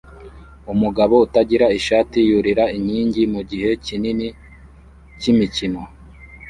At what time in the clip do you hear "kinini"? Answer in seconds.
3.85-4.27